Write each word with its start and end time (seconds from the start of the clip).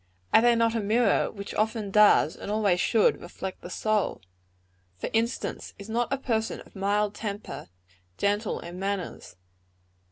Are 0.33 0.41
they 0.41 0.55
not 0.55 0.73
a 0.73 0.79
mirror 0.79 1.29
which 1.29 1.53
often 1.53 1.91
does, 1.91 2.35
and 2.35 2.49
always 2.49 2.79
should, 2.81 3.21
reflect 3.21 3.61
the 3.61 3.69
soul? 3.69 4.21
For 4.97 5.11
instance, 5.13 5.75
is 5.77 5.89
not 5.89 6.11
a 6.11 6.17
person 6.17 6.59
of 6.61 6.75
mild 6.75 7.13
temper, 7.13 7.69
gentle 8.17 8.59
in 8.61 8.79
manners? 8.79 9.35